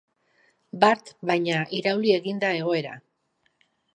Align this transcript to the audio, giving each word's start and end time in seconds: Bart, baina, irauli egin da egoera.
Bart, 0.83 1.11
baina, 1.31 1.59
irauli 1.81 2.15
egin 2.21 2.41
da 2.45 2.51
egoera. 2.61 2.97